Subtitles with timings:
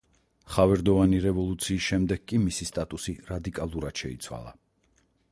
[0.53, 4.55] ხავერდოვანი რევოლუციის შემდეგ კი მისი სტატუსი რადიკალურად შეიცვალა.